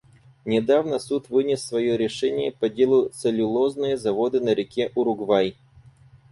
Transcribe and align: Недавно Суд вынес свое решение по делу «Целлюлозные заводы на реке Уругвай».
Недавно 0.45 0.97
Суд 0.97 1.29
вынес 1.29 1.63
свое 1.63 1.95
решение 1.95 2.51
по 2.51 2.69
делу 2.69 3.09
«Целлюлозные 3.09 3.97
заводы 3.97 4.39
на 4.39 4.55
реке 4.55 4.91
Уругвай». 4.95 5.55